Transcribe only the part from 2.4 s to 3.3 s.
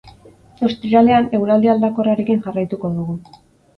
jarraituko dugu.